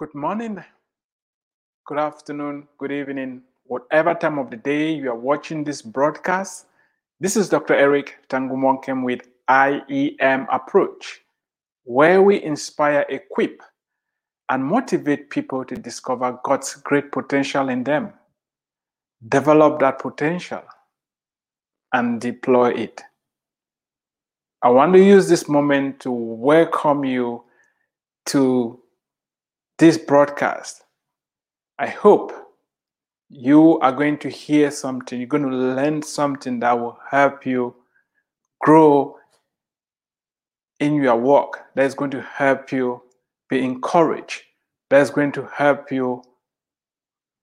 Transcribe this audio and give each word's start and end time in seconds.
Good 0.00 0.14
morning, 0.14 0.64
good 1.86 1.98
afternoon, 1.98 2.68
good 2.78 2.90
evening, 2.90 3.42
whatever 3.64 4.14
time 4.14 4.38
of 4.38 4.48
the 4.48 4.56
day 4.56 4.94
you 4.94 5.10
are 5.10 5.14
watching 5.14 5.62
this 5.62 5.82
broadcast. 5.82 6.64
This 7.20 7.36
is 7.36 7.50
Dr. 7.50 7.74
Eric 7.74 8.16
Tangumonkem 8.30 9.04
with 9.04 9.20
IEM 9.50 10.46
Approach, 10.50 11.20
where 11.84 12.22
we 12.22 12.42
inspire, 12.42 13.04
equip, 13.10 13.62
and 14.48 14.64
motivate 14.64 15.28
people 15.28 15.66
to 15.66 15.74
discover 15.74 16.40
God's 16.44 16.76
great 16.76 17.12
potential 17.12 17.68
in 17.68 17.84
them, 17.84 18.14
develop 19.28 19.80
that 19.80 19.98
potential, 19.98 20.62
and 21.92 22.22
deploy 22.22 22.70
it. 22.70 23.02
I 24.62 24.70
want 24.70 24.94
to 24.94 24.98
use 24.98 25.28
this 25.28 25.46
moment 25.46 26.00
to 26.00 26.10
welcome 26.10 27.04
you 27.04 27.44
to 28.28 28.80
this 29.80 29.96
broadcast. 29.96 30.82
I 31.78 31.86
hope 31.86 32.34
you 33.30 33.78
are 33.78 33.92
going 33.92 34.18
to 34.18 34.28
hear 34.28 34.70
something, 34.70 35.18
you're 35.18 35.26
going 35.26 35.48
to 35.48 35.56
learn 35.56 36.02
something 36.02 36.60
that 36.60 36.78
will 36.78 36.98
help 37.10 37.46
you 37.46 37.74
grow 38.60 39.16
in 40.80 40.96
your 40.96 41.16
work, 41.16 41.64
that's 41.74 41.94
going 41.94 42.10
to 42.10 42.20
help 42.20 42.70
you 42.70 43.00
be 43.48 43.64
encouraged, 43.64 44.42
that's 44.90 45.08
going 45.08 45.32
to 45.32 45.46
help 45.46 45.90
you 45.90 46.22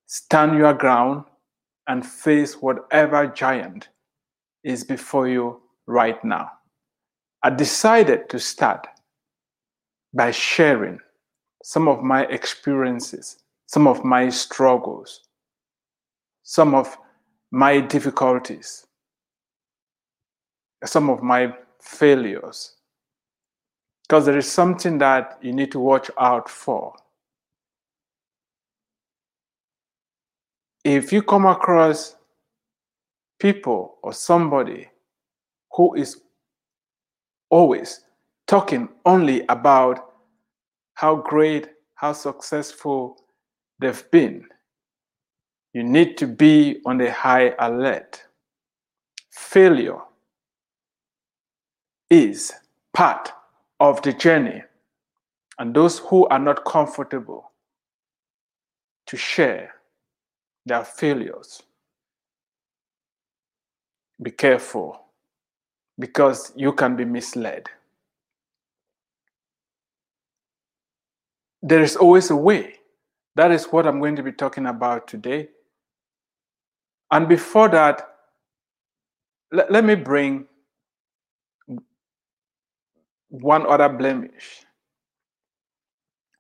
stand 0.06 0.60
your 0.60 0.76
ground 0.76 1.24
and 1.88 2.06
face 2.06 2.62
whatever 2.62 3.26
giant 3.26 3.90
is 4.64 4.84
before 4.84 5.28
you 5.28 5.60
right 5.88 6.24
now. 6.24 6.52
I 7.42 7.50
decided 7.50 8.30
to 8.30 8.38
start 8.38 8.86
by 10.14 10.30
sharing 10.30 11.00
some 11.68 11.90
of 11.90 12.02
my 12.02 12.24
experiences, 12.28 13.40
some 13.66 13.88
of 13.88 14.06
my 14.06 14.30
struggles, 14.30 15.28
some 16.44 16.74
of 16.74 16.98
my 17.52 17.82
difficulties, 17.82 18.88
some 20.86 21.10
of 21.10 21.22
my 21.22 21.54
failures. 21.82 22.78
Because 24.04 24.26
there 24.26 24.38
is 24.38 24.50
something 24.50 24.98
that 25.00 25.40
you 25.42 25.52
need 25.52 25.70
to 25.74 25.80
watch 25.82 26.10
out 26.18 26.48
for. 26.48 26.96
If 30.86 31.12
you 31.12 31.22
come 31.22 31.46
across 31.46 32.16
people 33.42 33.98
or 34.04 34.14
somebody 34.14 34.88
who 35.74 35.96
is 35.96 36.22
always 37.50 38.06
talking 38.48 38.88
only 39.06 39.46
about 39.50 40.07
how 40.98 41.16
great, 41.16 41.68
how 41.94 42.12
successful 42.12 43.24
they've 43.78 44.10
been. 44.10 44.44
You 45.74 45.84
need 45.84 46.18
to 46.18 46.26
be 46.26 46.82
on 46.88 46.98
the 46.98 47.12
high 47.12 47.54
alert. 47.60 48.24
Failure 49.30 50.00
is 52.10 52.52
part 52.94 53.32
of 53.80 54.02
the 54.02 54.12
journey, 54.12 54.64
and 55.60 55.76
those 55.76 56.00
who 56.00 56.26
are 56.30 56.40
not 56.40 56.66
comfortable 56.66 57.52
to 59.06 59.18
share 59.18 59.76
their 60.66 60.84
failures, 60.84 61.62
be 64.24 64.32
careful 64.32 65.00
because 66.00 66.54
you 66.56 66.74
can 66.74 66.96
be 66.96 67.06
misled. 67.06 67.70
There 71.68 71.82
is 71.82 71.98
always 71.98 72.30
a 72.30 72.36
way. 72.36 72.76
That 73.36 73.52
is 73.52 73.66
what 73.66 73.86
I'm 73.86 74.00
going 74.00 74.16
to 74.16 74.24
be 74.24 74.32
talking 74.32 74.68
about 74.68 75.06
today. 75.06 75.50
And 77.12 77.28
before 77.28 77.68
that, 77.70 78.08
let, 79.52 79.70
let 79.70 79.84
me 79.84 79.96
bring 79.96 80.46
one 83.28 83.68
other 83.68 83.90
blemish 83.90 84.64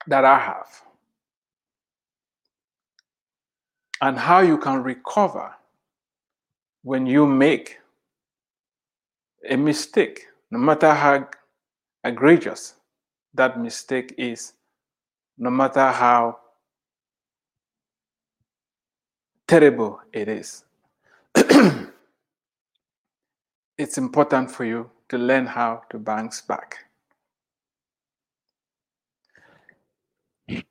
that 0.07 0.24
I 0.24 0.40
have 0.40 0.68
and 4.00 4.18
how 4.18 4.40
you 4.40 4.57
can 4.57 4.81
recover 4.81 5.51
when 6.84 7.06
you 7.06 7.28
make 7.28 7.80
a 9.50 9.57
mistake, 9.57 10.28
no 10.51 10.57
matter 10.57 10.94
how 10.94 11.28
egregious 12.06 12.75
that 13.34 13.59
mistake 13.59 14.16
is, 14.18 14.53
no 15.38 15.50
matter 15.50 15.92
how 15.92 16.40
terrible 19.48 20.00
it 20.14 20.28
is. 20.28 20.64
it's 23.78 23.98
important 23.98 24.52
for 24.52 24.66
you 24.66 24.90
to 25.09 25.18
learn 25.18 25.46
how 25.46 25.84
to 25.90 26.00
bounce 26.00 26.42
back. 26.42 26.86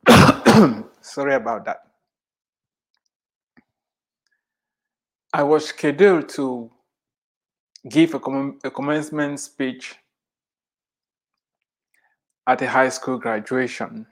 Sorry 1.01 1.35
about 1.35 1.65
that. 1.67 1.83
I 5.33 5.43
was 5.43 5.67
scheduled 5.69 6.29
to 6.31 6.71
give 7.89 8.15
a, 8.15 8.19
a 8.65 8.71
commencement 8.71 9.39
speech 9.41 9.97
at 12.47 12.63
a 12.63 12.69
high 12.69 12.89
school 12.89 13.19
graduation. 13.19 14.07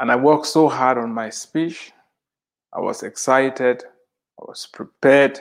And 0.00 0.10
I 0.10 0.16
worked 0.16 0.46
so 0.46 0.66
hard 0.66 0.96
on 0.96 1.12
my 1.12 1.28
speech. 1.28 1.92
I 2.72 2.80
was 2.80 3.02
excited. 3.02 3.84
I 4.40 4.44
was 4.48 4.66
prepared 4.72 5.38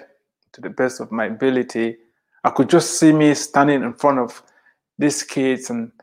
to 0.51 0.61
the 0.61 0.69
best 0.69 0.99
of 0.99 1.13
my 1.13 1.27
ability. 1.27 1.95
I 2.43 2.49
could 2.49 2.69
just 2.69 2.99
see 2.99 3.13
me 3.13 3.33
standing 3.35 3.83
in 3.83 3.93
front 3.93 4.19
of 4.19 4.43
these 4.97 5.23
kids 5.23 5.69
and 5.69 5.93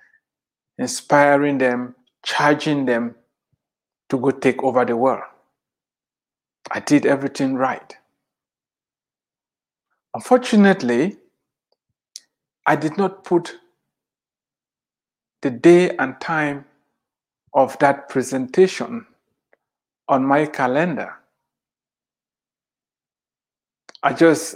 inspiring 0.79 1.59
them, 1.59 1.97
charging 2.25 2.87
them 2.87 3.15
to 4.09 4.19
go 4.19 4.31
take 4.31 4.63
over 4.63 4.87
the 4.87 4.97
world. 4.97 5.25
I 6.71 6.81
did 6.81 7.05
everything 7.05 7.57
right. 7.57 7.95
Unfortunately, 10.15 11.19
I 12.65 12.75
did 12.75 12.97
not 12.97 13.23
put 13.23 13.55
the 15.43 15.51
day 15.51 15.95
and 15.99 16.19
time 16.23 16.65
of 17.55 17.79
that 17.79 18.09
presentation 18.09 19.07
on 20.09 20.25
my 20.25 20.47
calendar. 20.47 21.15
I 24.03 24.13
just 24.13 24.55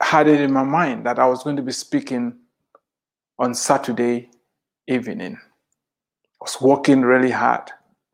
had 0.00 0.28
it 0.28 0.40
in 0.40 0.52
my 0.52 0.62
mind 0.62 1.04
that 1.06 1.18
I 1.18 1.26
was 1.26 1.42
going 1.42 1.56
to 1.56 1.62
be 1.62 1.72
speaking 1.72 2.34
on 3.38 3.54
Saturday 3.54 4.30
evening. 4.86 5.36
I 6.40 6.44
was 6.44 6.60
working 6.60 7.02
really 7.02 7.30
hard. 7.30 7.70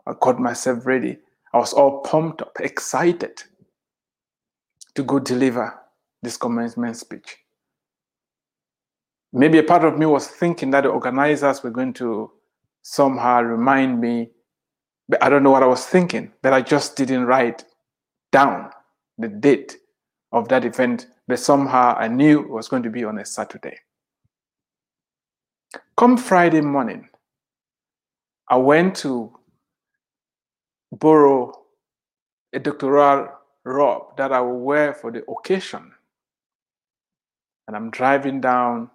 I 0.06 0.14
got 0.20 0.40
myself 0.40 0.86
ready. 0.86 1.18
I 1.52 1.58
was 1.58 1.72
all 1.72 2.00
pumped 2.00 2.42
up, 2.42 2.56
excited 2.60 3.42
to 4.94 5.02
go 5.02 5.18
deliver 5.18 5.78
this 6.22 6.36
commencement 6.36 6.96
speech. 6.96 7.38
Maybe 9.32 9.58
a 9.58 9.62
part 9.62 9.84
of 9.84 9.98
me 9.98 10.06
was 10.06 10.26
thinking 10.28 10.70
that 10.70 10.82
the 10.82 10.90
organizers 10.90 11.62
were 11.62 11.70
going 11.70 11.92
to 11.94 12.30
somehow 12.82 13.42
remind 13.42 14.00
me, 14.00 14.30
but 15.08 15.22
I 15.22 15.28
don't 15.28 15.42
know 15.42 15.50
what 15.50 15.62
I 15.62 15.66
was 15.66 15.86
thinking, 15.86 16.32
that 16.42 16.52
I 16.52 16.60
just 16.60 16.96
didn't 16.96 17.26
write 17.26 17.64
down 18.30 18.70
the 19.18 19.28
date 19.28 19.78
of 20.32 20.48
that 20.48 20.64
event, 20.64 21.06
but 21.28 21.38
somehow 21.38 21.94
I 21.96 22.08
knew 22.08 22.40
it 22.40 22.50
was 22.50 22.68
going 22.68 22.82
to 22.82 22.90
be 22.90 23.04
on 23.04 23.18
a 23.18 23.24
Saturday. 23.24 23.78
Come 25.96 26.16
Friday 26.16 26.60
morning, 26.60 27.08
I 28.48 28.56
went 28.56 28.96
to 28.96 29.32
borrow 30.90 31.52
a 32.52 32.58
doctoral 32.58 33.28
robe 33.64 34.16
that 34.16 34.32
I 34.32 34.40
will 34.40 34.60
wear 34.60 34.92
for 34.92 35.10
the 35.10 35.24
occasion 35.30 35.92
and 37.66 37.76
I'm 37.76 37.90
driving 37.90 38.40
down 38.40 38.90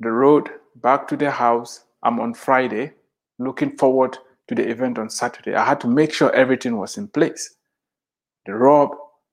the 0.00 0.10
road 0.10 0.50
back 0.76 1.08
to 1.08 1.16
the 1.16 1.30
house. 1.30 1.84
I'm 2.02 2.20
on 2.20 2.34
Friday, 2.34 2.92
looking 3.38 3.76
forward 3.76 4.16
to 4.48 4.54
the 4.54 4.68
event 4.68 4.98
on 4.98 5.10
Saturday. 5.10 5.54
I 5.54 5.64
had 5.64 5.80
to 5.80 5.88
make 5.88 6.12
sure 6.12 6.32
everything 6.32 6.76
was 6.76 6.96
in 6.96 7.08
place. 7.08 7.56
The 8.46 8.54
robe, 8.54 8.92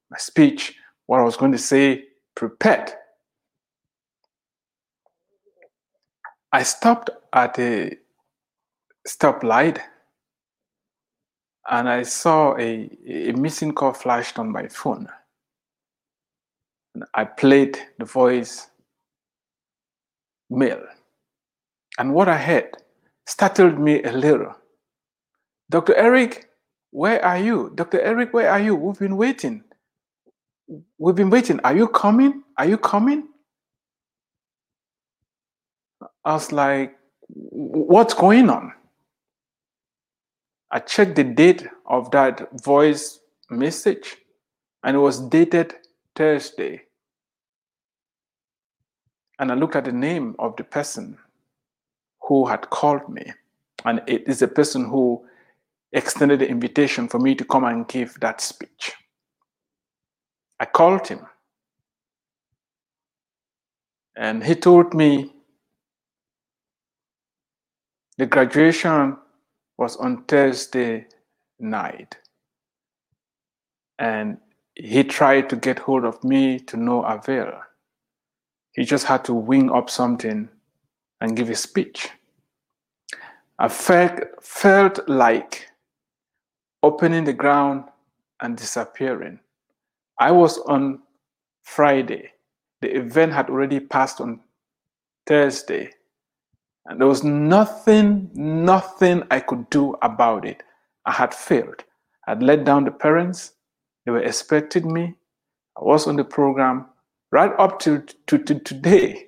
my 0.09 0.17
speech, 0.17 0.75
what 1.05 1.19
I 1.19 1.23
was 1.23 1.37
going 1.37 1.51
to 1.51 1.57
say, 1.57 2.05
prepared. 2.35 2.91
I 6.51 6.63
stopped 6.63 7.09
at 7.33 7.57
a 7.59 7.97
stoplight 9.07 9.79
and 11.69 11.89
I 11.89 12.03
saw 12.03 12.55
a, 12.57 12.89
a 13.07 13.31
missing 13.33 13.73
call 13.73 13.93
flashed 13.93 14.39
on 14.39 14.51
my 14.51 14.67
phone. 14.67 15.07
I 17.13 17.25
played 17.25 17.79
the 17.97 18.05
voice 18.05 18.67
mail. 20.49 20.83
And 21.97 22.13
what 22.13 22.27
I 22.27 22.37
heard 22.37 22.77
startled 23.25 23.79
me 23.79 24.01
a 24.03 24.11
little. 24.11 24.55
Dr. 25.69 25.95
Eric, 25.95 26.49
where 26.91 27.23
are 27.23 27.37
you? 27.37 27.71
Dr. 27.75 27.99
Eric, 28.01 28.33
where 28.33 28.49
are 28.49 28.59
you? 28.59 28.75
We've 28.75 28.99
been 28.99 29.17
waiting. 29.17 29.63
We've 30.97 31.15
been 31.15 31.29
waiting. 31.29 31.59
Are 31.63 31.75
you 31.75 31.87
coming? 31.87 32.43
Are 32.57 32.65
you 32.65 32.77
coming? 32.77 33.27
I 36.25 36.33
was 36.33 36.51
like, 36.51 36.97
what's 37.27 38.13
going 38.13 38.49
on? 38.49 38.73
I 40.71 40.79
checked 40.79 41.15
the 41.15 41.23
date 41.23 41.67
of 41.85 42.09
that 42.11 42.49
voice 42.63 43.19
message 43.49 44.17
and 44.83 44.95
it 44.95 44.99
was 44.99 45.19
dated 45.19 45.75
Thursday. 46.15 46.83
And 49.39 49.51
I 49.51 49.55
looked 49.55 49.75
at 49.75 49.85
the 49.85 49.91
name 49.91 50.35
of 50.39 50.55
the 50.55 50.63
person 50.63 51.17
who 52.23 52.45
had 52.45 52.69
called 52.69 53.07
me. 53.09 53.31
And 53.85 54.01
it 54.07 54.27
is 54.27 54.41
a 54.41 54.47
person 54.47 54.85
who 54.85 55.25
extended 55.91 56.39
the 56.39 56.49
invitation 56.49 57.07
for 57.07 57.19
me 57.19 57.35
to 57.35 57.45
come 57.45 57.65
and 57.65 57.87
give 57.87 58.19
that 58.21 58.41
speech. 58.41 58.93
I 60.59 60.65
called 60.65 61.07
him. 61.07 61.25
And 64.15 64.43
he 64.43 64.55
told 64.55 64.93
me 64.93 65.33
the 68.17 68.25
graduation 68.25 69.17
was 69.77 69.97
on 69.97 70.23
Thursday 70.25 71.07
night. 71.59 72.17
And 73.99 74.37
he 74.75 75.03
tried 75.03 75.49
to 75.49 75.55
get 75.55 75.79
hold 75.79 76.05
of 76.05 76.23
me 76.23 76.59
to 76.59 76.77
no 76.77 77.03
avail. 77.03 77.59
He 78.71 78.85
just 78.85 79.05
had 79.05 79.25
to 79.25 79.33
wing 79.33 79.71
up 79.71 79.89
something 79.89 80.49
and 81.23 81.37
give 81.37 81.49
a 81.49 81.55
speech. 81.55 82.09
I 83.57 83.69
felt, 83.69 84.19
felt 84.41 85.07
like 85.07 85.69
opening 86.83 87.23
the 87.23 87.31
ground 87.31 87.85
and 88.41 88.57
disappearing. 88.57 89.39
I 90.19 90.31
was 90.31 90.57
on 90.59 90.99
Friday. 91.63 92.31
The 92.81 92.97
event 92.97 93.31
had 93.31 93.49
already 93.49 93.79
passed 93.79 94.19
on 94.19 94.41
Thursday. 95.25 95.91
And 96.87 96.99
there 96.99 97.07
was 97.07 97.23
nothing, 97.23 98.29
nothing 98.33 99.23
I 99.31 99.39
could 99.39 99.69
do 99.69 99.95
about 100.01 100.45
it. 100.45 100.61
I 101.05 101.13
had 101.13 101.33
failed. 101.33 101.85
I 102.27 102.31
had 102.31 102.43
let 102.43 102.65
down 102.65 102.83
the 102.83 102.91
parents. 102.91 103.53
They 104.05 104.11
were 104.11 104.23
expecting 104.23 104.91
me. 104.91 105.15
I 105.77 105.85
was 105.85 106.05
on 106.05 106.17
the 106.17 106.25
program 106.25 106.87
right 107.31 107.53
up 107.57 107.79
to, 107.79 108.03
to, 108.27 108.37
to 108.37 108.59
today. 108.59 109.27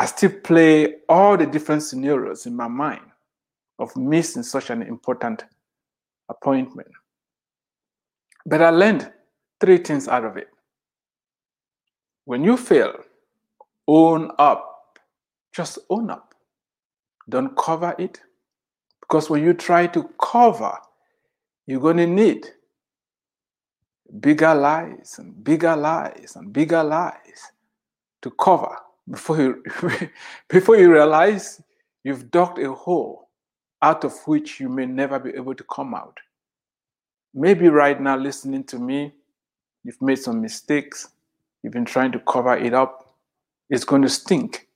I 0.00 0.06
still 0.06 0.30
play 0.30 0.94
all 1.10 1.36
the 1.36 1.44
different 1.44 1.82
scenarios 1.82 2.46
in 2.46 2.56
my 2.56 2.68
mind 2.68 3.04
of 3.78 3.94
missing 3.98 4.42
such 4.42 4.70
an 4.70 4.80
important 4.80 5.44
appointment. 6.30 6.88
But 8.46 8.62
I 8.62 8.70
learned 8.70 9.12
three 9.60 9.76
things 9.76 10.08
out 10.08 10.24
of 10.24 10.38
it. 10.38 10.48
When 12.24 12.42
you 12.42 12.56
fail, 12.56 12.94
own 13.86 14.30
up. 14.38 14.98
Just 15.52 15.78
own 15.90 16.08
up. 16.08 16.32
Don't 17.28 17.54
cover 17.58 17.94
it. 17.98 18.22
Because 19.02 19.28
when 19.28 19.44
you 19.44 19.52
try 19.52 19.86
to 19.88 20.08
cover, 20.18 20.78
you're 21.66 21.78
going 21.78 21.98
to 21.98 22.06
need 22.06 22.46
bigger 24.18 24.54
lies 24.54 25.16
and 25.18 25.44
bigger 25.44 25.76
lies 25.76 26.36
and 26.36 26.54
bigger 26.54 26.82
lies 26.82 27.52
to 28.22 28.30
cover 28.30 28.78
before 29.08 29.38
you 29.38 29.62
before 30.48 30.76
you 30.76 30.92
realize 30.92 31.62
you've 32.04 32.30
dug 32.30 32.58
a 32.58 32.72
hole 32.72 33.28
out 33.82 34.04
of 34.04 34.14
which 34.26 34.60
you 34.60 34.68
may 34.68 34.86
never 34.86 35.18
be 35.18 35.30
able 35.30 35.54
to 35.54 35.64
come 35.64 35.94
out. 35.94 36.18
Maybe 37.32 37.68
right 37.68 38.00
now 38.00 38.16
listening 38.16 38.64
to 38.64 38.78
me 38.78 39.12
you've 39.84 40.00
made 40.02 40.18
some 40.18 40.40
mistakes 40.40 41.08
you've 41.62 41.72
been 41.72 41.84
trying 41.84 42.12
to 42.12 42.18
cover 42.20 42.56
it 42.56 42.74
up 42.74 43.14
it's 43.70 43.84
going 43.84 44.02
to 44.02 44.08
stink 44.08 44.68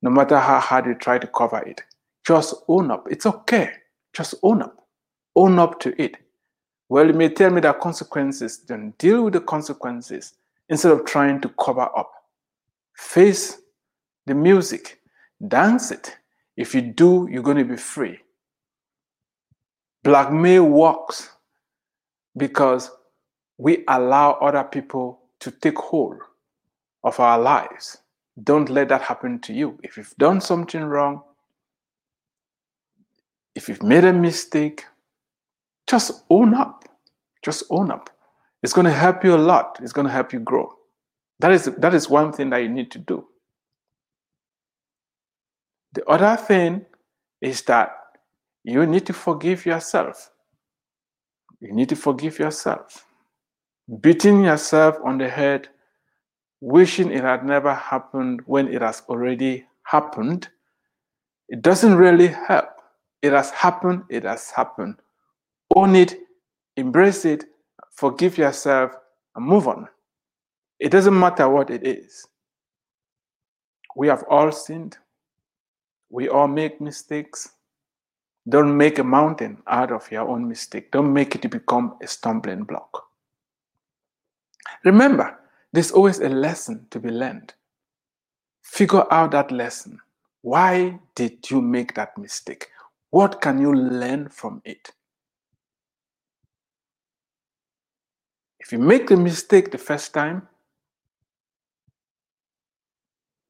no 0.00 0.10
matter 0.10 0.38
how 0.38 0.58
hard 0.58 0.86
you 0.86 0.94
try 0.94 1.18
to 1.18 1.26
cover 1.26 1.58
it. 1.58 1.82
Just 2.26 2.54
own 2.68 2.90
up. 2.90 3.06
It's 3.10 3.26
okay. 3.26 3.72
Just 4.12 4.34
own 4.42 4.62
up. 4.62 4.86
Own 5.36 5.58
up 5.58 5.80
to 5.80 6.00
it. 6.02 6.16
Well 6.88 7.06
you 7.06 7.12
may 7.12 7.28
tell 7.28 7.50
me 7.50 7.60
the 7.60 7.72
consequences 7.74 8.58
then 8.58 8.94
deal 8.98 9.24
with 9.24 9.34
the 9.34 9.40
consequences 9.40 10.34
instead 10.68 10.92
of 10.92 11.04
trying 11.04 11.40
to 11.42 11.50
cover 11.60 11.88
up. 11.96 12.10
Face 12.94 13.60
the 14.28 14.34
music 14.34 15.00
dance 15.48 15.90
it 15.90 16.16
if 16.56 16.74
you 16.74 16.82
do 16.82 17.28
you're 17.30 17.42
going 17.42 17.56
to 17.56 17.64
be 17.64 17.76
free 17.76 18.18
blackmail 20.04 20.64
works 20.64 21.30
because 22.36 22.90
we 23.58 23.84
allow 23.88 24.32
other 24.34 24.64
people 24.64 25.20
to 25.40 25.50
take 25.50 25.76
hold 25.76 26.16
of 27.04 27.18
our 27.20 27.38
lives. 27.38 27.98
Don't 28.42 28.70
let 28.70 28.88
that 28.88 29.02
happen 29.02 29.40
to 29.40 29.52
you. 29.52 29.78
If 29.82 29.96
you've 29.96 30.14
done 30.18 30.40
something 30.40 30.82
wrong, 30.82 31.22
if 33.54 33.68
you've 33.68 33.82
made 33.82 34.04
a 34.04 34.12
mistake, 34.12 34.84
just 35.88 36.22
own 36.30 36.54
up. 36.54 36.84
Just 37.42 37.64
own 37.70 37.90
up. 37.90 38.10
It's 38.62 38.72
going 38.72 38.84
to 38.84 38.92
help 38.92 39.24
you 39.24 39.34
a 39.34 39.36
lot. 39.38 39.78
It's 39.82 39.92
going 39.92 40.06
to 40.06 40.12
help 40.12 40.32
you 40.32 40.40
grow. 40.40 40.72
That 41.40 41.52
is, 41.52 41.64
that 41.78 41.94
is 41.94 42.08
one 42.08 42.32
thing 42.32 42.50
that 42.50 42.58
you 42.58 42.68
need 42.68 42.90
to 42.92 42.98
do. 42.98 43.26
The 45.98 46.08
other 46.08 46.36
thing 46.36 46.86
is 47.40 47.62
that 47.62 47.90
you 48.62 48.86
need 48.86 49.04
to 49.06 49.12
forgive 49.12 49.66
yourself. 49.66 50.30
You 51.58 51.72
need 51.72 51.88
to 51.88 51.96
forgive 51.96 52.38
yourself. 52.38 53.04
Beating 54.00 54.44
yourself 54.44 54.96
on 55.04 55.18
the 55.18 55.28
head, 55.28 55.66
wishing 56.60 57.10
it 57.10 57.24
had 57.24 57.44
never 57.44 57.74
happened 57.74 58.42
when 58.46 58.68
it 58.68 58.80
has 58.80 59.02
already 59.08 59.66
happened, 59.82 60.48
it 61.48 61.62
doesn't 61.62 61.96
really 61.96 62.28
help. 62.28 62.68
It 63.20 63.32
has 63.32 63.50
happened, 63.50 64.04
it 64.08 64.22
has 64.22 64.52
happened. 64.52 65.00
Own 65.74 65.96
it, 65.96 66.14
embrace 66.76 67.24
it, 67.24 67.44
forgive 67.90 68.38
yourself, 68.38 68.92
and 69.34 69.44
move 69.44 69.66
on. 69.66 69.88
It 70.78 70.90
doesn't 70.90 71.18
matter 71.18 71.48
what 71.48 71.70
it 71.70 71.84
is. 71.84 72.24
We 73.96 74.06
have 74.06 74.22
all 74.30 74.52
sinned. 74.52 74.96
We 76.10 76.28
all 76.28 76.48
make 76.48 76.80
mistakes. 76.80 77.50
Don't 78.48 78.76
make 78.76 78.98
a 78.98 79.04
mountain 79.04 79.62
out 79.66 79.92
of 79.92 80.10
your 80.10 80.28
own 80.28 80.48
mistake. 80.48 80.90
Don't 80.90 81.12
make 81.12 81.34
it 81.34 81.50
become 81.50 81.96
a 82.02 82.06
stumbling 82.06 82.64
block. 82.64 83.04
Remember, 84.84 85.38
there's 85.72 85.90
always 85.90 86.20
a 86.20 86.28
lesson 86.28 86.86
to 86.90 87.00
be 87.00 87.10
learned. 87.10 87.52
Figure 88.62 89.04
out 89.12 89.32
that 89.32 89.50
lesson. 89.50 90.00
Why 90.42 90.98
did 91.14 91.50
you 91.50 91.60
make 91.60 91.94
that 91.94 92.16
mistake? 92.16 92.68
What 93.10 93.40
can 93.40 93.60
you 93.60 93.74
learn 93.74 94.28
from 94.28 94.62
it? 94.64 94.90
If 98.60 98.72
you 98.72 98.78
make 98.78 99.08
the 99.08 99.16
mistake 99.16 99.70
the 99.70 99.78
first 99.78 100.14
time, 100.14 100.48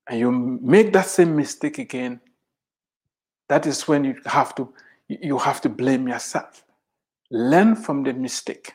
and 0.08 0.18
you 0.18 0.32
make 0.32 0.92
that 0.92 1.06
same 1.06 1.36
mistake 1.36 1.78
again, 1.78 2.20
that 3.48 3.66
is 3.66 3.88
when 3.88 4.04
you 4.04 4.16
have 4.26 4.54
to 4.56 4.72
you 5.08 5.38
have 5.38 5.60
to 5.62 5.68
blame 5.68 6.06
yourself. 6.06 6.64
Learn 7.30 7.74
from 7.76 8.02
the 8.02 8.12
mistake. 8.12 8.72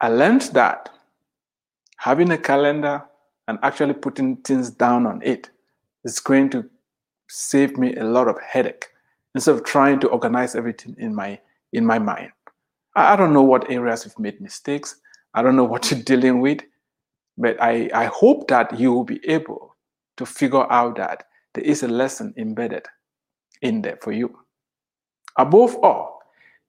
I 0.00 0.08
learned 0.08 0.42
that 0.52 0.88
having 1.98 2.30
a 2.30 2.38
calendar 2.38 3.04
and 3.48 3.58
actually 3.62 3.94
putting 3.94 4.36
things 4.36 4.70
down 4.70 5.06
on 5.06 5.20
it 5.22 5.50
is 6.04 6.20
going 6.20 6.50
to 6.50 6.68
save 7.28 7.76
me 7.76 7.94
a 7.96 8.04
lot 8.04 8.28
of 8.28 8.40
headache 8.40 8.86
instead 9.34 9.54
of 9.54 9.64
trying 9.64 10.00
to 10.00 10.08
organize 10.08 10.54
everything 10.54 10.94
in 10.98 11.14
my 11.14 11.38
in 11.72 11.86
my 11.86 11.98
mind. 11.98 12.30
I, 12.94 13.16
don't 13.16 13.32
know 13.32 13.42
what 13.42 13.70
areas 13.70 14.04
you've 14.04 14.18
made 14.18 14.40
mistakes. 14.40 14.96
I 15.32 15.42
don't 15.42 15.56
know 15.56 15.64
what 15.64 15.90
you're 15.90 16.02
dealing 16.02 16.40
with, 16.40 16.60
but 17.38 17.60
I, 17.60 17.88
I 17.94 18.04
hope 18.06 18.48
that 18.48 18.78
you 18.78 18.92
will 18.92 19.04
be 19.04 19.20
able 19.26 19.74
to 20.18 20.26
figure 20.26 20.70
out 20.70 20.96
that 20.96 21.24
there 21.54 21.64
is 21.64 21.82
a 21.82 21.88
lesson 21.88 22.34
embedded 22.36 22.86
in 23.60 23.82
there 23.82 23.98
for 24.02 24.12
you. 24.12 24.38
Above 25.38 25.76
all, 25.76 26.20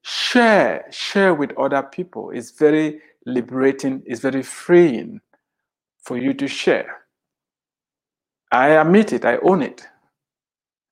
share, 0.04 0.86
share 0.92 1.34
with 1.34 1.52
other 1.58 1.84
people. 1.84 2.32
It's 2.32 2.52
very 2.52 3.02
liberating, 3.25 4.04
it's 4.06 4.22
very 4.22 4.44
freeing 4.44 5.22
for 6.04 6.18
you 6.18 6.34
to 6.34 6.48
share. 6.48 7.04
I 8.52 8.70
admit 8.70 9.13
it, 9.13 9.25
I 9.25 9.38
own 9.38 9.62
it. 9.62 9.88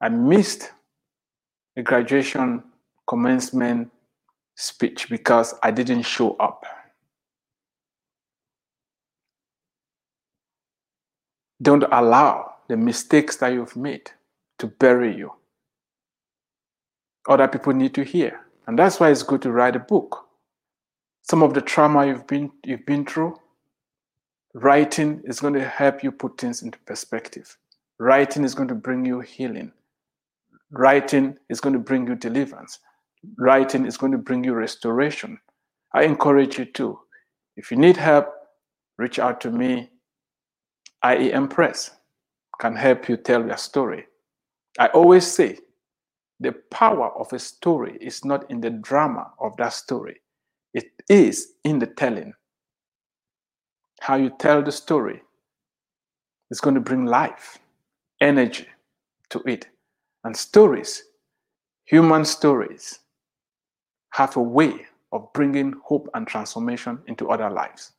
I 0.01 0.09
missed 0.09 0.71
a 1.77 1.83
graduation 1.83 2.63
commencement 3.07 3.91
speech 4.55 5.09
because 5.09 5.53
I 5.61 5.71
didn't 5.71 6.03
show 6.03 6.35
up. 6.37 6.65
Don't 11.61 11.83
allow 11.91 12.55
the 12.71 12.77
mistakes 12.77 13.35
that 13.35 13.51
you've 13.51 13.75
made 13.75 14.09
to 14.57 14.65
bury 14.65 15.13
you. 15.13 15.29
other 17.27 17.49
people 17.49 17.73
need 17.73 17.93
to 17.93 18.01
hear. 18.01 18.39
And 18.65 18.79
that's 18.79 18.97
why 18.97 19.11
it's 19.11 19.23
good 19.23 19.41
to 19.41 19.51
write 19.51 19.75
a 19.75 19.79
book. 19.79 20.25
Some 21.23 21.43
of 21.43 21.53
the 21.53 21.59
trauma 21.59 22.07
you've 22.07 22.25
been 22.27 22.49
you've 22.63 22.85
been 22.85 23.05
through, 23.05 23.35
writing 24.53 25.21
is 25.25 25.41
going 25.41 25.53
to 25.55 25.67
help 25.67 26.01
you 26.01 26.13
put 26.13 26.39
things 26.39 26.61
into 26.61 26.79
perspective. 26.85 27.57
Writing 27.99 28.45
is 28.45 28.55
going 28.55 28.69
to 28.69 28.81
bring 28.87 29.03
you 29.03 29.19
healing. 29.19 29.73
Writing 30.71 31.37
is 31.49 31.59
going 31.59 31.73
to 31.73 31.87
bring 31.89 32.07
you 32.07 32.15
deliverance. 32.15 32.79
Writing 33.37 33.85
is 33.85 33.97
going 33.97 34.13
to 34.13 34.17
bring 34.17 34.45
you 34.45 34.53
restoration. 34.53 35.37
I 35.93 36.03
encourage 36.03 36.57
you 36.57 36.65
to. 36.79 36.99
If 37.57 37.69
you 37.69 37.75
need 37.75 37.97
help, 37.97 38.29
reach 38.97 39.19
out 39.19 39.41
to 39.41 39.51
me. 39.51 39.89
IEM 41.03 41.49
Press 41.49 41.91
can 42.61 42.75
help 42.75 43.09
you 43.09 43.17
tell 43.17 43.45
your 43.45 43.57
story. 43.57 44.05
I 44.77 44.87
always 44.87 45.25
say 45.25 45.57
the 46.39 46.51
power 46.69 47.09
of 47.19 47.33
a 47.33 47.39
story 47.39 47.97
is 47.99 48.23
not 48.23 48.49
in 48.51 48.61
the 48.61 48.69
drama 48.69 49.31
of 49.39 49.57
that 49.57 49.73
story, 49.73 50.21
it 50.73 50.85
is 51.09 51.53
in 51.63 51.79
the 51.79 51.87
telling. 51.87 52.33
How 53.99 54.15
you 54.15 54.31
tell 54.39 54.61
the 54.61 54.71
story 54.71 55.21
is 56.51 56.61
going 56.61 56.75
to 56.75 56.81
bring 56.81 57.05
life, 57.05 57.57
energy 58.21 58.67
to 59.29 59.39
it. 59.45 59.67
And 60.23 60.37
stories, 60.37 61.03
human 61.85 62.23
stories, 62.25 62.99
have 64.11 64.37
a 64.37 64.41
way 64.41 64.85
of 65.11 65.33
bringing 65.33 65.73
hope 65.83 66.09
and 66.13 66.27
transformation 66.27 66.99
into 67.07 67.29
other 67.29 67.49
lives. 67.49 67.93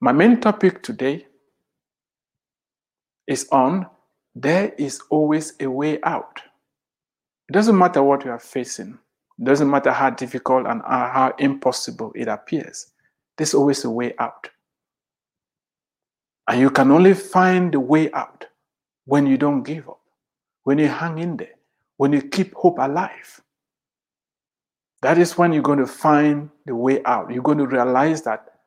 My 0.00 0.12
main 0.12 0.40
topic 0.40 0.82
today 0.82 1.26
is 3.26 3.48
on 3.50 3.86
there 4.34 4.72
is 4.78 5.00
always 5.10 5.54
a 5.58 5.68
way 5.68 5.98
out. 6.04 6.40
It 7.48 7.52
doesn't 7.52 7.76
matter 7.76 8.02
what 8.02 8.24
you 8.24 8.30
are 8.30 8.38
facing, 8.38 8.96
it 9.38 9.44
doesn't 9.44 9.68
matter 9.68 9.90
how 9.90 10.10
difficult 10.10 10.66
and 10.66 10.82
how 10.82 11.34
impossible 11.38 12.12
it 12.14 12.28
appears, 12.28 12.92
there's 13.36 13.54
always 13.54 13.84
a 13.84 13.90
way 13.90 14.14
out. 14.18 14.48
And 16.46 16.60
you 16.60 16.70
can 16.70 16.92
only 16.92 17.14
find 17.14 17.72
the 17.72 17.80
way 17.80 18.10
out 18.12 18.46
when 19.06 19.26
you 19.26 19.36
don't 19.36 19.64
give 19.64 19.88
up, 19.88 20.00
when 20.62 20.78
you 20.78 20.88
hang 20.88 21.18
in 21.18 21.36
there, 21.36 21.56
when 21.96 22.12
you 22.12 22.22
keep 22.22 22.54
hope 22.54 22.78
alive. 22.78 23.42
That 25.02 25.18
is 25.18 25.36
when 25.36 25.52
you're 25.52 25.62
going 25.62 25.78
to 25.78 25.86
find 25.86 26.50
the 26.66 26.74
way 26.74 27.02
out. 27.04 27.30
You're 27.32 27.42
going 27.42 27.58
to 27.58 27.66
realize 27.66 28.22
that 28.22 28.57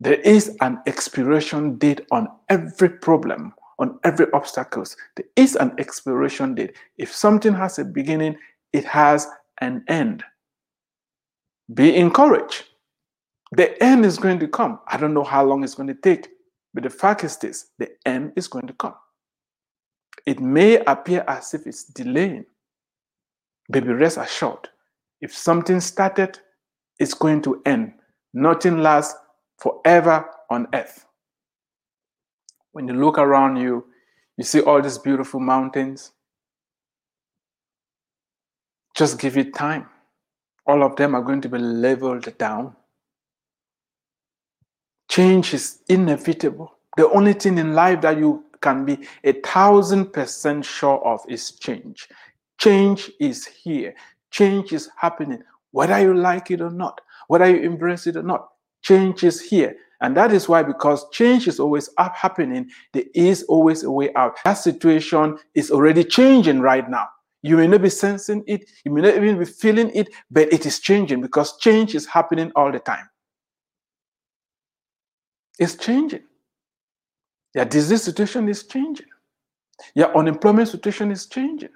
there 0.00 0.20
is 0.20 0.56
an 0.60 0.78
expiration 0.86 1.78
date 1.78 2.02
on 2.10 2.28
every 2.48 2.90
problem, 2.90 3.54
on 3.78 3.98
every 4.04 4.26
obstacles. 4.32 4.96
There 5.16 5.26
is 5.36 5.56
an 5.56 5.72
expiration 5.78 6.54
date. 6.54 6.76
If 6.98 7.14
something 7.14 7.54
has 7.54 7.78
a 7.78 7.84
beginning, 7.84 8.36
it 8.72 8.84
has 8.84 9.26
an 9.60 9.84
end. 9.88 10.22
Be 11.72 11.96
encouraged. 11.96 12.64
The 13.52 13.82
end 13.82 14.04
is 14.04 14.18
going 14.18 14.38
to 14.40 14.48
come. 14.48 14.80
I 14.88 14.96
don't 14.96 15.14
know 15.14 15.24
how 15.24 15.44
long 15.44 15.64
it's 15.64 15.74
going 15.74 15.88
to 15.88 15.94
take, 15.94 16.28
but 16.74 16.82
the 16.82 16.90
fact 16.90 17.24
is 17.24 17.36
this 17.38 17.70
the 17.78 17.88
end 18.04 18.32
is 18.36 18.48
going 18.48 18.66
to 18.66 18.74
come. 18.74 18.94
It 20.26 20.40
may 20.40 20.76
appear 20.84 21.24
as 21.28 21.54
if 21.54 21.66
it's 21.66 21.84
delaying, 21.84 22.44
but 23.68 23.84
be 23.84 23.92
rest 23.92 24.18
assured. 24.18 24.68
If 25.20 25.34
something 25.34 25.80
started, 25.80 26.38
it's 26.98 27.14
going 27.14 27.42
to 27.42 27.62
end. 27.64 27.92
Nothing 28.34 28.78
lasts 28.82 29.18
forever 29.58 30.26
on 30.50 30.68
earth. 30.74 31.06
When 32.72 32.88
you 32.88 32.94
look 32.94 33.18
around 33.18 33.56
you, 33.56 33.86
you 34.36 34.44
see 34.44 34.60
all 34.60 34.82
these 34.82 34.98
beautiful 34.98 35.40
mountains. 35.40 36.12
Just 38.94 39.18
give 39.18 39.36
it 39.36 39.54
time. 39.54 39.88
All 40.66 40.82
of 40.82 40.96
them 40.96 41.14
are 41.14 41.22
going 41.22 41.40
to 41.42 41.48
be 41.48 41.58
leveled 41.58 42.36
down. 42.38 42.74
Change 45.08 45.54
is 45.54 45.78
inevitable. 45.88 46.76
The 46.96 47.08
only 47.10 47.34
thing 47.34 47.58
in 47.58 47.74
life 47.74 48.00
that 48.02 48.18
you 48.18 48.44
can 48.60 48.84
be 48.84 49.06
a 49.24 49.32
thousand 49.32 50.12
percent 50.12 50.64
sure 50.64 50.98
of 51.04 51.20
is 51.28 51.52
change. 51.52 52.08
Change 52.58 53.10
is 53.20 53.46
here. 53.46 53.94
Change 54.30 54.72
is 54.72 54.90
happening, 54.96 55.42
whether 55.70 55.98
you 56.00 56.14
like 56.14 56.50
it 56.50 56.60
or 56.60 56.70
not, 56.70 57.00
whether 57.28 57.48
you 57.48 57.62
embrace 57.62 58.06
it 58.06 58.16
or 58.16 58.22
not. 58.22 58.48
Change 58.86 59.24
is 59.24 59.40
here. 59.40 59.76
And 60.00 60.16
that 60.16 60.30
is 60.30 60.48
why, 60.48 60.62
because 60.62 61.10
change 61.10 61.48
is 61.48 61.58
always 61.58 61.90
up 61.98 62.14
happening, 62.14 62.70
there 62.92 63.02
is 63.14 63.42
always 63.44 63.82
a 63.82 63.90
way 63.90 64.14
out. 64.14 64.36
That 64.44 64.54
situation 64.54 65.38
is 65.56 65.72
already 65.72 66.04
changing 66.04 66.60
right 66.60 66.88
now. 66.88 67.08
You 67.42 67.56
may 67.56 67.66
not 67.66 67.82
be 67.82 67.90
sensing 67.90 68.44
it, 68.46 68.70
you 68.84 68.92
may 68.92 69.00
not 69.00 69.16
even 69.16 69.40
be 69.40 69.44
feeling 69.44 69.90
it, 69.92 70.10
but 70.30 70.52
it 70.52 70.66
is 70.66 70.78
changing 70.78 71.20
because 71.20 71.58
change 71.58 71.96
is 71.96 72.06
happening 72.06 72.52
all 72.54 72.70
the 72.70 72.78
time. 72.78 73.08
It's 75.58 75.74
changing. 75.74 76.22
Your 77.56 77.64
disease 77.64 78.04
situation 78.04 78.48
is 78.48 78.68
changing. 78.68 79.08
Your 79.96 80.16
unemployment 80.16 80.68
situation 80.68 81.10
is 81.10 81.26
changing. 81.26 81.70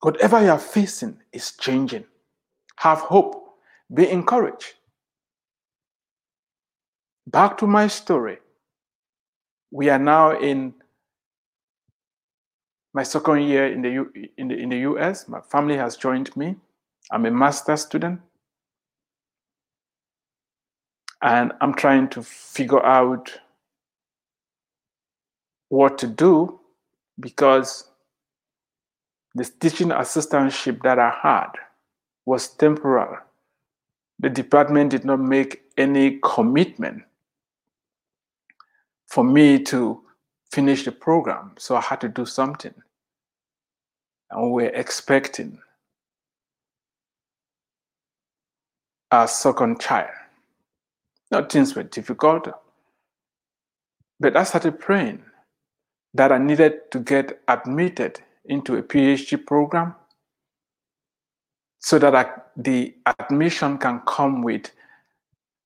Whatever 0.00 0.42
you 0.42 0.50
are 0.50 0.58
facing 0.58 1.20
is 1.32 1.52
changing. 1.52 2.04
Have 2.74 2.98
hope. 2.98 3.45
Be 3.92 4.10
encouraged. 4.10 4.74
Back 7.26 7.58
to 7.58 7.66
my 7.66 7.86
story. 7.86 8.38
We 9.70 9.90
are 9.90 9.98
now 9.98 10.38
in 10.38 10.74
my 12.94 13.02
second 13.02 13.42
year 13.42 13.66
in 13.72 13.82
the, 13.82 13.90
U, 13.90 14.12
in 14.38 14.48
the, 14.48 14.56
in 14.56 14.68
the 14.70 14.78
US. 14.78 15.28
My 15.28 15.40
family 15.40 15.76
has 15.76 15.96
joined 15.96 16.34
me. 16.36 16.56
I'm 17.10 17.26
a 17.26 17.30
master's 17.30 17.82
student. 17.82 18.20
And 21.22 21.52
I'm 21.60 21.74
trying 21.74 22.08
to 22.10 22.22
figure 22.22 22.84
out 22.84 23.32
what 25.68 25.98
to 25.98 26.06
do 26.06 26.60
because 27.18 27.90
the 29.34 29.44
teaching 29.44 29.88
assistantship 29.88 30.82
that 30.82 30.98
I 30.98 31.12
had 31.22 31.50
was 32.24 32.48
temporal 32.48 33.18
the 34.18 34.30
department 34.30 34.90
did 34.90 35.04
not 35.04 35.20
make 35.20 35.62
any 35.76 36.18
commitment 36.22 37.02
for 39.06 39.22
me 39.22 39.62
to 39.64 40.02
finish 40.50 40.84
the 40.84 40.92
program. 40.92 41.54
So 41.58 41.76
I 41.76 41.80
had 41.80 42.00
to 42.00 42.08
do 42.08 42.24
something. 42.26 42.74
And 44.30 44.52
we 44.52 44.64
we're 44.64 44.74
expecting 44.74 45.58
a 49.10 49.28
second 49.28 49.80
child. 49.80 50.10
Now, 51.30 51.44
things 51.44 51.74
were 51.74 51.82
difficult, 51.82 52.48
but 54.18 54.36
I 54.36 54.44
started 54.44 54.78
praying 54.78 55.22
that 56.14 56.32
I 56.32 56.38
needed 56.38 56.90
to 56.92 57.00
get 57.00 57.40
admitted 57.48 58.20
into 58.44 58.76
a 58.76 58.82
PhD 58.82 59.44
program 59.44 59.94
so 61.86 62.00
that 62.00 62.48
the 62.56 62.92
admission 63.06 63.78
can 63.78 64.00
come 64.08 64.42
with 64.42 64.72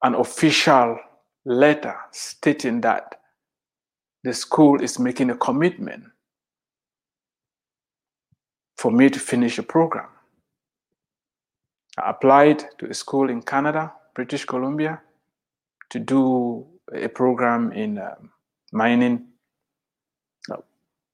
an 0.03 0.15
official 0.15 0.99
letter 1.47 1.97
stating 2.11 2.83
that 2.83 3.23
the 4.23 4.35
school 4.35 4.83
is 4.83 4.99
making 4.99 5.31
a 5.31 5.35
commitment 5.35 6.05
for 8.77 8.91
me 8.91 9.09
to 9.09 9.19
finish 9.19 9.59
a 9.59 9.63
program. 9.63 10.11
I 11.97 12.11
applied 12.11 12.67
to 12.81 12.91
a 12.91 12.93
school 12.93 13.31
in 13.31 13.41
Canada, 13.41 13.91
British 14.15 14.45
Columbia, 14.45 15.01
to 15.89 15.99
do 15.99 16.67
a 16.93 17.09
program 17.09 17.73
in 17.73 17.97
um, 17.97 18.31
mining. 18.75 19.25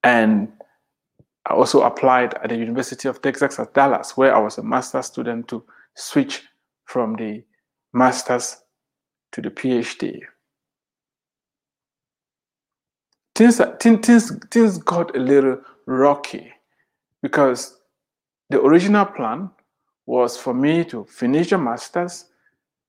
And 0.02 0.55
I 1.48 1.54
also 1.54 1.82
applied 1.82 2.34
at 2.34 2.48
the 2.48 2.56
University 2.56 3.08
of 3.08 3.22
Texas 3.22 3.58
at 3.60 3.72
Dallas, 3.72 4.16
where 4.16 4.34
I 4.34 4.38
was 4.40 4.58
a 4.58 4.62
master's 4.64 5.06
student 5.06 5.46
to 5.48 5.64
switch 5.94 6.42
from 6.86 7.14
the 7.14 7.44
master's 7.92 8.56
to 9.32 9.40
the 9.40 9.50
PhD. 9.50 10.20
Things, 13.36 13.60
things, 13.80 14.32
things 14.50 14.78
got 14.78 15.14
a 15.14 15.20
little 15.20 15.60
rocky 15.86 16.52
because 17.22 17.78
the 18.50 18.60
original 18.60 19.04
plan 19.04 19.50
was 20.06 20.36
for 20.36 20.54
me 20.54 20.84
to 20.86 21.04
finish 21.04 21.52
a 21.52 21.58
master's 21.58 22.24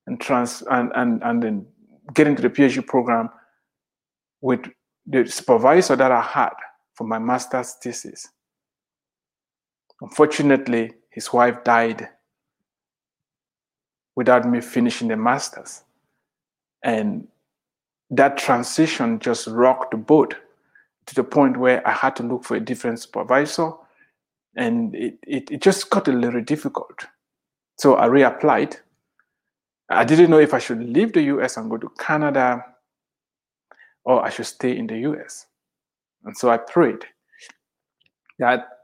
and 0.07 0.19
trans 0.19 0.63
and, 0.71 0.91
and, 0.95 1.21
and 1.23 1.43
then 1.43 1.65
get 2.13 2.27
into 2.27 2.41
the 2.41 2.49
PhD 2.49 2.85
program 2.85 3.29
with 4.41 4.61
the 5.05 5.27
supervisor 5.27 5.95
that 5.95 6.11
I 6.11 6.21
had 6.21 6.53
for 6.93 7.05
my 7.05 7.19
master's 7.19 7.73
thesis. 7.73 8.27
Unfortunately, 10.01 10.93
his 11.09 11.33
wife 11.33 11.63
died 11.63 12.09
without 14.15 14.47
me 14.47 14.61
finishing 14.61 15.07
the 15.07 15.17
master's. 15.17 15.83
And 16.83 17.27
that 18.09 18.37
transition 18.37 19.19
just 19.19 19.47
rocked 19.47 19.91
the 19.91 19.97
boat 19.97 20.35
to 21.07 21.15
the 21.15 21.23
point 21.23 21.57
where 21.57 21.87
I 21.87 21.91
had 21.91 22.15
to 22.17 22.23
look 22.23 22.43
for 22.43 22.55
a 22.55 22.59
different 22.59 22.99
supervisor. 22.99 23.71
And 24.55 24.95
it, 24.95 25.17
it, 25.23 25.51
it 25.51 25.61
just 25.61 25.89
got 25.89 26.07
a 26.07 26.11
little 26.11 26.41
difficult. 26.41 27.05
So 27.77 27.95
I 27.95 28.07
reapplied. 28.07 28.77
I 29.89 30.03
didn't 30.03 30.29
know 30.29 30.39
if 30.39 30.53
I 30.53 30.59
should 30.59 30.81
leave 30.83 31.13
the 31.13 31.21
US 31.23 31.57
and 31.57 31.69
go 31.69 31.77
to 31.77 31.89
Canada 31.99 32.65
or 34.03 34.23
I 34.25 34.29
should 34.29 34.45
stay 34.45 34.77
in 34.77 34.87
the 34.87 34.97
US. 34.99 35.47
And 36.23 36.35
so 36.35 36.49
I 36.49 36.57
prayed 36.57 37.05
that 38.39 38.76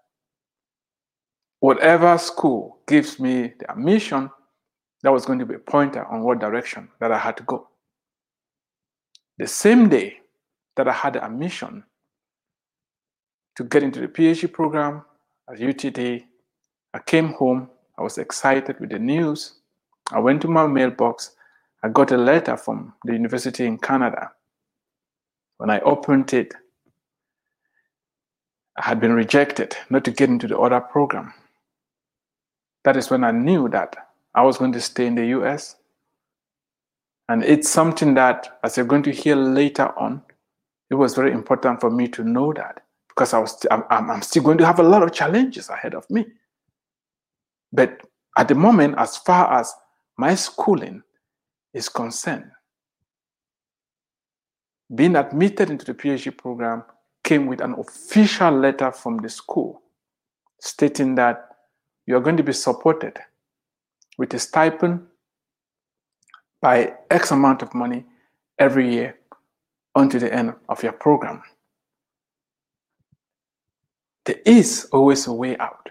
whatever 1.63 2.17
school 2.17 2.79
gives 2.87 3.21
me 3.21 3.53
the 3.57 3.71
admission, 3.71 4.29
that 5.01 5.13
was 5.13 5.25
going 5.25 5.39
to 5.39 5.45
be 5.45 5.55
a 5.55 5.59
pointer 5.59 6.03
on 6.07 6.21
what 6.21 6.39
direction 6.39 6.89
that 6.99 7.09
I 7.09 7.17
had 7.17 7.37
to 7.37 7.43
go. 7.43 7.69
The 9.37 9.47
same 9.47 9.87
day 9.87 10.19
that 10.75 10.89
I 10.89 10.91
had 10.91 11.13
the 11.13 11.23
admission 11.23 11.85
to 13.55 13.63
get 13.63 13.81
into 13.81 14.01
the 14.01 14.09
PhD 14.09 14.51
program 14.51 15.05
at 15.49 15.57
UTD, 15.57 16.25
I 16.93 16.99
came 16.99 17.29
home. 17.29 17.69
I 17.97 18.01
was 18.01 18.17
excited 18.17 18.77
with 18.81 18.89
the 18.89 18.99
news. 18.99 19.53
I 20.11 20.19
went 20.19 20.41
to 20.41 20.49
my 20.49 20.67
mailbox. 20.67 21.31
I 21.81 21.87
got 21.87 22.11
a 22.11 22.17
letter 22.17 22.57
from 22.57 22.93
the 23.05 23.13
university 23.13 23.65
in 23.65 23.77
Canada. 23.77 24.31
When 25.59 25.69
I 25.69 25.79
opened 25.79 26.33
it, 26.33 26.53
I 28.77 28.83
had 28.83 28.99
been 28.99 29.13
rejected 29.13 29.77
not 29.89 30.03
to 30.03 30.11
get 30.11 30.29
into 30.29 30.49
the 30.49 30.59
other 30.59 30.81
program. 30.81 31.33
That 32.83 32.97
is 32.97 33.09
when 33.09 33.23
I 33.23 33.31
knew 33.31 33.69
that 33.69 33.95
I 34.35 34.41
was 34.43 34.57
going 34.57 34.73
to 34.73 34.81
stay 34.81 35.05
in 35.05 35.15
the 35.15 35.25
US. 35.27 35.75
And 37.29 37.43
it's 37.43 37.69
something 37.69 38.13
that, 38.15 38.59
as 38.63 38.75
you're 38.75 38.85
going 38.85 39.03
to 39.03 39.11
hear 39.11 39.35
later 39.35 39.97
on, 39.97 40.21
it 40.89 40.95
was 40.95 41.15
very 41.15 41.31
important 41.31 41.79
for 41.79 41.89
me 41.89 42.07
to 42.09 42.23
know 42.23 42.53
that 42.53 42.83
because 43.07 43.33
I 43.33 43.39
was, 43.39 43.65
I'm, 43.71 43.83
I'm 43.89 44.21
still 44.21 44.43
going 44.43 44.57
to 44.57 44.65
have 44.65 44.79
a 44.79 44.83
lot 44.83 45.03
of 45.03 45.13
challenges 45.13 45.69
ahead 45.69 45.95
of 45.95 46.09
me. 46.09 46.25
But 47.71 48.01
at 48.37 48.47
the 48.47 48.55
moment, 48.55 48.95
as 48.97 49.17
far 49.17 49.51
as 49.53 49.73
my 50.17 50.35
schooling 50.35 51.01
is 51.73 51.89
concerned, 51.89 52.51
being 54.93 55.15
admitted 55.15 55.69
into 55.69 55.85
the 55.85 55.93
PhD 55.93 56.35
program 56.35 56.83
came 57.23 57.47
with 57.47 57.61
an 57.61 57.73
official 57.79 58.51
letter 58.51 58.91
from 58.91 59.17
the 59.17 59.29
school 59.29 59.81
stating 60.59 61.15
that 61.15 61.52
you 62.05 62.15
are 62.15 62.21
going 62.21 62.37
to 62.37 62.43
be 62.43 62.53
supported 62.53 63.17
with 64.17 64.33
a 64.33 64.39
stipend 64.39 65.05
by 66.61 66.93
X 67.09 67.31
amount 67.31 67.61
of 67.61 67.73
money 67.73 68.05
every 68.59 68.93
year 68.93 69.17
until 69.95 70.19
the 70.19 70.33
end 70.33 70.53
of 70.69 70.81
your 70.83 70.93
program. 70.93 71.41
There 74.25 74.39
is 74.45 74.87
always 74.91 75.27
a 75.27 75.33
way 75.33 75.57
out. 75.57 75.89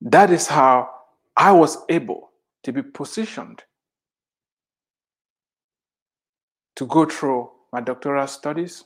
That 0.00 0.30
is 0.30 0.46
how 0.46 0.90
I 1.36 1.52
was 1.52 1.78
able 1.88 2.30
to 2.62 2.72
be 2.72 2.82
positioned 2.82 3.62
to 6.76 6.86
go 6.86 7.04
through 7.04 7.50
my 7.72 7.80
doctoral 7.80 8.26
studies 8.26 8.84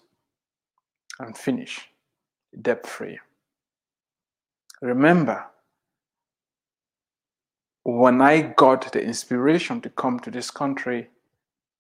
and 1.21 1.37
finish 1.37 1.89
debt 2.61 2.87
free. 2.87 3.19
Remember, 4.83 5.47
when 7.85 8.23
I 8.23 8.41
got 8.41 8.93
the 8.93 9.03
inspiration 9.03 9.81
to 9.83 9.91
come 9.91 10.19
to 10.21 10.31
this 10.31 10.51
country, 10.51 11.09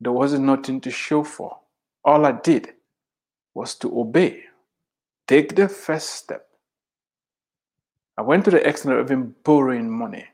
there 0.00 0.12
wasn't 0.12 0.44
nothing 0.44 0.80
to 0.82 0.90
show 0.90 1.25
for. 1.25 1.58
All 2.04 2.26
I 2.26 2.32
did 2.32 2.75
was 3.54 3.75
to 3.76 4.00
obey, 4.00 4.44
take 5.26 5.56
the 5.56 5.68
first 5.68 6.11
step. 6.11 6.46
I 8.18 8.22
went 8.22 8.44
to 8.44 8.50
the 8.50 8.68
extent 8.68 8.98
of 8.98 9.07
even 9.07 9.35
borrowing 9.44 9.90
money, 9.90 10.26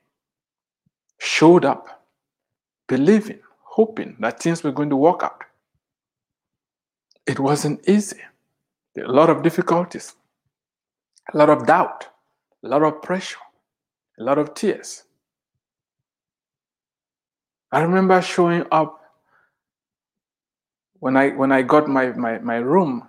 showed 1.18 1.64
up, 1.64 2.04
believing, 2.88 3.38
hoping 3.62 4.16
that 4.18 4.42
things 4.42 4.64
were 4.64 4.72
going 4.72 4.90
to 4.90 4.96
work 4.96 5.22
out. 5.22 5.44
It 7.26 7.38
wasn't 7.38 7.88
easy. 7.88 8.20
There 8.94 9.06
were 9.06 9.12
a 9.12 9.16
lot 9.16 9.30
of 9.30 9.44
difficulties, 9.44 10.16
a 11.32 11.36
lot 11.36 11.48
of 11.48 11.64
doubt, 11.64 12.08
a 12.64 12.68
lot 12.68 12.82
of 12.82 13.00
pressure, 13.02 13.38
a 14.18 14.24
lot 14.24 14.38
of 14.38 14.54
tears. 14.54 15.04
I 17.72 17.82
remember 17.82 18.20
showing 18.22 18.64
up 18.72 19.00
when 20.98 21.16
I 21.16 21.30
when 21.30 21.52
I 21.52 21.62
got 21.62 21.88
my 21.88 22.06
my, 22.12 22.38
my 22.38 22.56
room. 22.56 23.06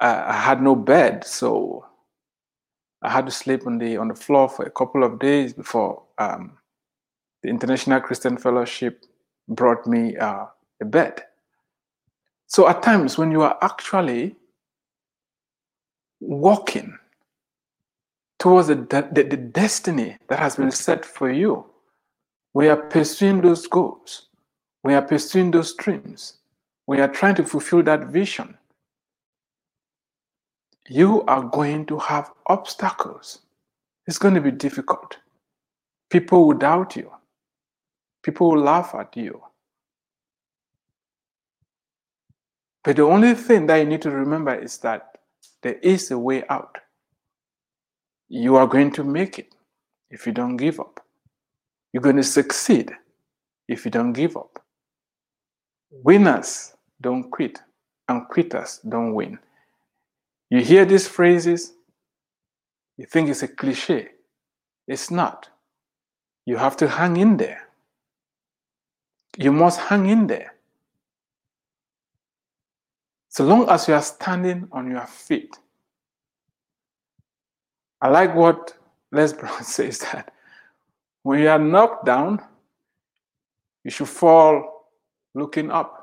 Uh, 0.00 0.24
I 0.28 0.32
had 0.32 0.62
no 0.62 0.74
bed, 0.74 1.24
so 1.24 1.86
I 3.02 3.10
had 3.10 3.26
to 3.26 3.32
sleep 3.32 3.66
on 3.66 3.78
the 3.78 3.96
on 3.96 4.08
the 4.08 4.14
floor 4.14 4.48
for 4.48 4.64
a 4.64 4.70
couple 4.70 5.04
of 5.04 5.18
days 5.18 5.52
before 5.54 6.02
um, 6.18 6.58
the 7.42 7.48
International 7.48 8.00
Christian 8.00 8.36
Fellowship 8.36 9.04
brought 9.48 9.86
me 9.86 10.16
uh, 10.16 10.46
a 10.80 10.84
bed. 10.84 11.22
So 12.46 12.68
at 12.68 12.82
times 12.82 13.16
when 13.16 13.30
you 13.30 13.42
are 13.42 13.56
actually 13.62 14.36
walking 16.20 16.98
towards 18.38 18.68
the, 18.68 18.74
the, 18.74 19.22
the 19.22 19.36
destiny 19.36 20.16
that 20.28 20.38
has 20.38 20.56
been 20.56 20.70
set 20.70 21.04
for 21.04 21.30
you, 21.30 21.64
we 22.54 22.68
are 22.68 22.76
pursuing 22.76 23.40
those 23.40 23.66
goals. 23.66 24.26
We 24.82 24.94
are 24.94 25.02
pursuing 25.02 25.50
those 25.50 25.74
dreams. 25.74 26.38
We 26.86 27.00
are 27.00 27.08
trying 27.08 27.36
to 27.36 27.44
fulfill 27.44 27.82
that 27.84 28.06
vision. 28.06 28.56
You 30.88 31.22
are 31.22 31.42
going 31.42 31.86
to 31.86 31.98
have 31.98 32.32
obstacles. 32.46 33.42
It's 34.06 34.18
going 34.18 34.34
to 34.34 34.40
be 34.40 34.50
difficult. 34.50 35.18
People 36.08 36.48
will 36.48 36.58
doubt 36.58 36.96
you. 36.96 37.12
People 38.22 38.50
will 38.50 38.62
laugh 38.62 38.94
at 38.94 39.16
you. 39.16 39.40
But 42.82 42.96
the 42.96 43.02
only 43.02 43.34
thing 43.34 43.66
that 43.66 43.76
you 43.76 43.84
need 43.84 44.02
to 44.02 44.10
remember 44.10 44.54
is 44.54 44.78
that 44.78 45.18
there 45.62 45.74
is 45.74 46.10
a 46.10 46.18
way 46.18 46.42
out. 46.48 46.78
You 48.28 48.56
are 48.56 48.66
going 48.66 48.90
to 48.92 49.04
make 49.04 49.38
it 49.38 49.54
if 50.10 50.26
you 50.26 50.32
don't 50.32 50.56
give 50.56 50.80
up. 50.80 51.04
You're 51.92 52.02
going 52.02 52.16
to 52.16 52.22
succeed 52.22 52.92
if 53.68 53.84
you 53.84 53.90
don't 53.90 54.12
give 54.12 54.36
up. 54.36 54.62
Winners 55.90 56.74
don't 57.00 57.30
quit, 57.30 57.60
and 58.08 58.28
quitters 58.28 58.80
don't 58.88 59.14
win. 59.14 59.38
You 60.50 60.60
hear 60.60 60.84
these 60.84 61.08
phrases, 61.08 61.72
you 62.96 63.06
think 63.06 63.28
it's 63.28 63.42
a 63.42 63.48
cliche. 63.48 64.08
It's 64.86 65.10
not. 65.10 65.48
You 66.44 66.56
have 66.56 66.76
to 66.78 66.88
hang 66.88 67.16
in 67.16 67.36
there. 67.36 67.68
You 69.38 69.52
must 69.52 69.80
hang 69.80 70.06
in 70.06 70.26
there. 70.26 70.54
So 73.28 73.44
long 73.44 73.68
as 73.68 73.86
you 73.86 73.94
are 73.94 74.02
standing 74.02 74.68
on 74.72 74.90
your 74.90 75.06
feet. 75.06 75.56
I 78.00 78.08
like 78.08 78.34
what 78.34 78.76
Les 79.12 79.32
Brown 79.32 79.62
says 79.62 80.00
that 80.00 80.32
when 81.22 81.40
you 81.40 81.48
are 81.48 81.58
knocked 81.58 82.06
down, 82.06 82.40
you 83.84 83.90
should 83.90 84.08
fall 84.08 84.88
looking 85.34 85.70
up 85.70 86.00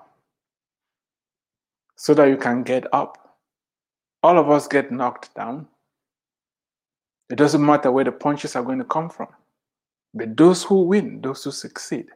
so 1.95 2.13
that 2.13 2.25
you 2.25 2.38
can 2.38 2.63
get 2.63 2.86
up. 2.93 3.36
All 4.23 4.38
of 4.38 4.49
us 4.49 4.67
get 4.67 4.91
knocked 4.91 5.34
down. 5.36 5.67
It 7.30 7.36
doesn't 7.36 7.65
matter 7.65 7.91
where 7.91 8.03
the 8.03 8.12
punches 8.12 8.56
are 8.56 8.63
going 8.63 8.77
to 8.80 8.86
come 8.86 9.10
from. 9.10 9.27
But 10.13 10.38
those 10.38 10.63
who 10.63 10.84
win, 10.84 11.21
those 11.21 11.43
who 11.43 11.51
succeed, 11.51 12.08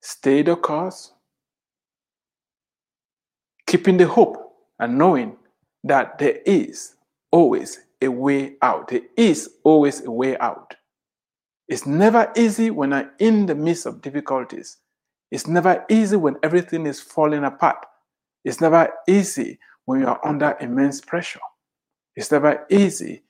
stay 0.00 0.42
the 0.42 0.56
course, 0.56 1.12
keeping 3.66 3.96
the 3.96 4.06
hope 4.06 4.56
and 4.78 4.96
knowing 4.96 5.36
that 5.82 6.18
there 6.18 6.38
is 6.46 6.96
always 7.30 7.80
a 8.00 8.08
way 8.08 8.54
out. 8.62 8.88
There 8.88 9.02
is 9.16 9.50
always 9.64 10.04
a 10.04 10.10
way 10.10 10.38
out. 10.38 10.74
It's 11.68 11.86
never 11.86 12.30
easy 12.36 12.70
when 12.70 12.92
I'm 12.92 13.10
in 13.18 13.46
the 13.46 13.54
midst 13.54 13.86
of 13.86 14.02
difficulties. 14.02 14.78
It's 15.30 15.46
never 15.46 15.84
easy 15.88 16.16
when 16.16 16.36
everything 16.42 16.86
is 16.86 17.00
falling 17.00 17.44
apart. 17.44 17.84
It's 18.44 18.60
never 18.60 18.88
easy 19.08 19.58
when 19.86 20.00
you 20.00 20.06
are 20.06 20.20
under 20.26 20.56
immense 20.60 21.00
pressure. 21.00 21.40
It's 22.16 22.30
never 22.30 22.66
easy 22.70 23.22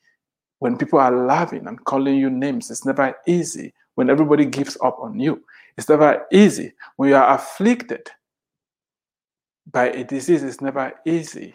when 0.58 0.76
people 0.76 0.98
are 0.98 1.14
laughing 1.26 1.66
and 1.66 1.82
calling 1.84 2.16
you 2.16 2.30
names. 2.30 2.70
It's 2.70 2.84
never 2.84 3.14
easy 3.26 3.72
when 3.94 4.10
everybody 4.10 4.44
gives 4.44 4.76
up 4.82 4.98
on 5.00 5.18
you. 5.18 5.42
It's 5.76 5.88
never 5.88 6.26
easy 6.32 6.72
when 6.96 7.10
you 7.10 7.16
are 7.16 7.34
afflicted 7.34 8.08
by 9.70 9.90
a 9.90 10.04
disease. 10.04 10.42
It's 10.42 10.60
never 10.60 10.92
easy 11.06 11.54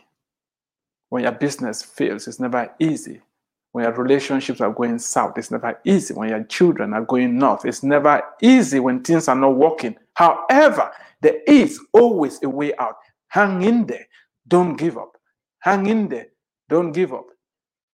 when 1.09 1.23
your 1.23 1.33
business 1.33 1.83
fails. 1.83 2.27
It's 2.27 2.39
never 2.39 2.73
easy 2.79 3.21
when 3.71 3.85
your 3.85 3.93
relationships 3.93 4.61
are 4.61 4.73
going 4.73 4.99
south. 4.99 5.37
It's 5.37 5.51
never 5.51 5.79
easy 5.85 6.13
when 6.13 6.29
your 6.29 6.43
children 6.43 6.93
are 6.93 7.03
going 7.03 7.37
north. 7.37 7.65
It's 7.65 7.83
never 7.83 8.21
easy 8.41 8.79
when 8.79 9.01
things 9.03 9.27
are 9.27 9.35
not 9.35 9.55
working 9.55 9.95
However, 10.19 10.91
there 11.21 11.41
is 11.47 11.79
always 11.93 12.43
a 12.43 12.49
way 12.49 12.73
out. 12.77 12.97
Hang 13.29 13.61
in 13.61 13.85
there. 13.85 14.05
Don't 14.49 14.75
give 14.75 14.97
up. 14.97 15.15
Hang 15.59 15.85
in 15.85 16.09
there. 16.09 16.27
Don't 16.67 16.91
give 16.91 17.13
up. 17.13 17.27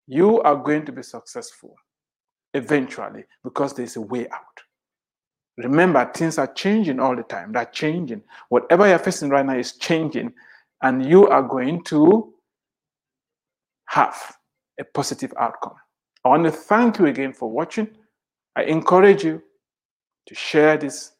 You 0.07 0.41
are 0.41 0.55
going 0.55 0.85
to 0.88 0.91
be 0.91 1.03
successful 1.03 1.75
eventually 2.55 3.25
because 3.43 3.75
there's 3.75 3.95
a 3.95 4.01
way 4.01 4.27
out. 4.29 4.59
Remember, 5.57 6.03
things 6.15 6.39
are 6.39 6.51
changing 6.51 6.99
all 6.99 7.15
the 7.15 7.21
time. 7.21 7.51
They're 7.51 7.65
changing. 7.65 8.23
Whatever 8.49 8.88
you're 8.89 8.97
facing 8.97 9.29
right 9.29 9.45
now 9.45 9.57
is 9.57 9.73
changing, 9.77 10.33
and 10.81 11.05
you 11.05 11.27
are 11.27 11.43
going 11.43 11.83
to 11.85 12.33
have 13.85 14.35
a 14.79 14.83
positive 14.83 15.33
outcome. 15.39 15.75
I 16.23 16.29
want 16.29 16.43
to 16.45 16.51
thank 16.51 16.99
you 16.99 17.05
again 17.05 17.33
for 17.33 17.49
watching. 17.49 17.88
I 18.55 18.63
encourage 18.63 19.23
you 19.23 19.41
to 20.27 20.35
share 20.35 20.77
this 20.77 21.11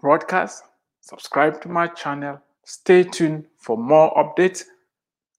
broadcast, 0.00 0.64
subscribe 1.00 1.62
to 1.62 1.68
my 1.68 1.86
channel, 1.86 2.40
stay 2.64 3.04
tuned 3.04 3.46
for 3.58 3.76
more 3.76 4.12
updates. 4.14 4.64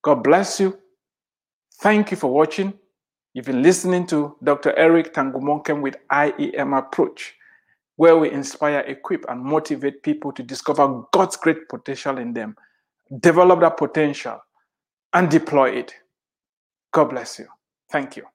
God 0.02 0.24
bless 0.24 0.60
you. 0.60 0.80
Thank 1.82 2.12
you 2.12 2.18
for 2.18 2.32
watching. 2.32 2.74
You've 3.34 3.46
been 3.46 3.62
listening 3.62 4.08
to 4.08 4.38
Dr. 4.44 4.74
Eric 4.78 5.14
Tangumonkem 5.14 5.82
with 5.82 5.98
IEM 6.10 6.78
Approach, 6.78 7.36
where 7.98 8.16
we 8.16 8.32
inspire, 8.32 8.80
equip, 8.88 9.26
and 9.28 9.44
motivate 9.44 10.04
people 10.04 10.32
to 10.32 10.42
discover 10.42 11.04
God's 11.12 11.36
great 11.36 11.68
potential 11.68 12.18
in 12.18 12.34
them, 12.34 12.56
develop 13.20 13.60
that 13.60 13.76
potential, 13.76 14.40
and 15.14 15.30
deploy 15.30 15.72
it. 15.72 15.94
God 16.96 17.12
bless 17.12 17.40
you. 17.40 17.48
Thank 17.92 18.18
you. 18.18 18.26